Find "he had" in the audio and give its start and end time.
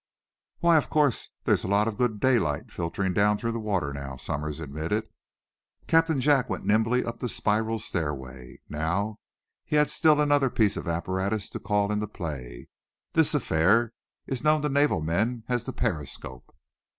9.63-9.91